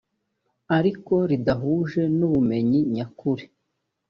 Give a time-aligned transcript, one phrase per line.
[0.77, 3.45] ariko ridahuje n ubumenyi nyakuri